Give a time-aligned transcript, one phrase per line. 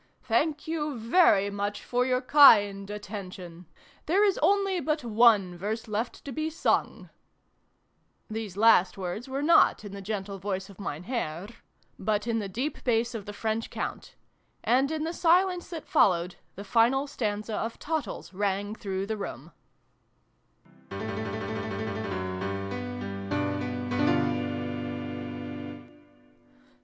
[0.23, 3.67] Thank you very much for your kind attention.
[4.07, 7.11] There is only but one verse left to be sung!"
[8.27, 11.49] These last words were not in the gentle voice of Mein Herr,
[11.99, 12.53] but in 248 SYLVIE AND BRUNO CONCLUDED.
[12.55, 14.15] the deep bass of the French Count.
[14.63, 19.51] And, in the silence that followed, the final stanza of' Tottles' rang through the room.